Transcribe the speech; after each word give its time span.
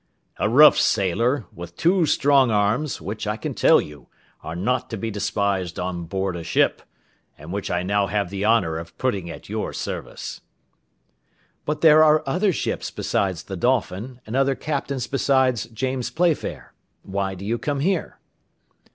"A 0.37 0.49
rough 0.49 0.79
sailor, 0.79 1.45
with 1.53 1.77
two 1.77 2.07
strong 2.07 2.49
arms, 2.49 2.99
which, 3.01 3.27
I 3.27 3.37
can 3.37 3.53
tell 3.53 3.79
you, 3.79 4.07
are 4.41 4.55
not 4.55 4.89
to 4.89 4.97
be 4.97 5.11
despised 5.11 5.77
on 5.77 6.05
board 6.05 6.35
a 6.35 6.43
ship, 6.43 6.81
and 7.37 7.53
which 7.53 7.69
I 7.69 7.83
now 7.83 8.07
have 8.07 8.31
the 8.31 8.43
honour 8.43 8.79
of 8.79 8.97
putting 8.97 9.29
at 9.29 9.47
your 9.47 9.73
service." 9.73 10.41
"But 11.65 11.81
there 11.81 12.03
are 12.03 12.23
other 12.25 12.51
ships 12.51 12.89
besides 12.89 13.43
the 13.43 13.55
Dolphin, 13.55 14.21
and 14.25 14.35
other 14.35 14.55
captains 14.55 15.05
besides 15.05 15.65
James 15.65 16.09
Playfair. 16.09 16.73
Why 17.03 17.35
do 17.35 17.45
you 17.45 17.59
come 17.59 17.81
here?" 17.81 18.17